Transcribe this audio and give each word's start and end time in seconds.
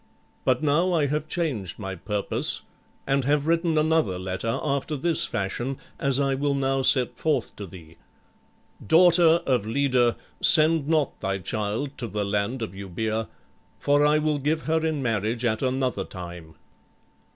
But 0.45 0.63
now 0.63 0.93
I 0.93 1.05
have 1.05 1.27
changed 1.27 1.77
my 1.77 1.93
purpose 1.93 2.63
and 3.05 3.23
have 3.25 3.45
written 3.45 3.77
another 3.77 4.17
letter 4.17 4.59
after 4.63 4.97
this 4.97 5.25
fashion, 5.27 5.77
as 5.99 6.19
I 6.19 6.33
will 6.33 6.55
now 6.55 6.81
set 6.81 7.19
forth 7.19 7.55
to 7.57 7.67
thee: 7.67 7.97
'_Daughter 8.83 9.43
of 9.43 9.67
Leda, 9.67 10.17
send 10.41 10.87
not 10.87 11.19
thy 11.19 11.37
child 11.37 11.95
to 11.99 12.07
the 12.07 12.25
land 12.25 12.63
of 12.63 12.71
Eubœa, 12.71 13.27
for 13.77 14.03
I 14.03 14.17
will 14.17 14.39
give 14.39 14.63
her 14.63 14.83
in 14.83 15.03
marriage 15.03 15.45
at 15.45 15.61
another 15.61 16.05
time. 16.05 16.55